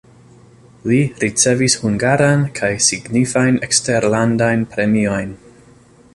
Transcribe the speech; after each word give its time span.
Li 0.91 1.01
ricevis 1.23 1.75
hungaran 1.83 2.47
kaj 2.61 2.71
signifajn 2.87 3.63
eksterlandajn 3.69 4.69
premiojn. 4.75 5.37